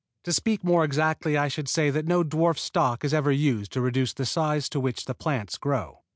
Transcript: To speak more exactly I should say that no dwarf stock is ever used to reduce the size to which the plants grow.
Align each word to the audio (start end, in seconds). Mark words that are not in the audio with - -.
To 0.23 0.33
speak 0.33 0.63
more 0.63 0.83
exactly 0.83 1.37
I 1.37 1.47
should 1.47 1.69
say 1.69 1.91
that 1.91 2.07
no 2.07 2.23
dwarf 2.23 2.57
stock 2.57 3.05
is 3.05 3.13
ever 3.13 3.31
used 3.31 3.71
to 3.73 3.81
reduce 3.81 4.13
the 4.15 4.25
size 4.25 4.67
to 4.69 4.79
which 4.79 5.05
the 5.05 5.13
plants 5.13 5.59
grow. 5.59 5.99